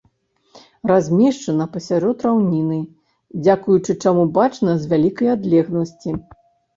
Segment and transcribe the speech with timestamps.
[0.91, 2.77] Размешчана пасярод раўніны,
[3.43, 6.15] дзякуючы чаму бачна з вялікай адлегласці.